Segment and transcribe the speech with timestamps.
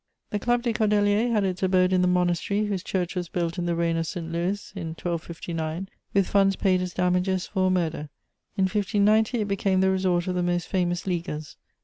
[0.31, 3.67] ]The Club des Cordeliers had its abode in the monastery, whose church was built in
[3.67, 8.09] the reign of St Louis, in 1259, with funds paid as damages for a murder:
[8.57, 11.55] in 1590 it became the resort of the most famous Leaguers.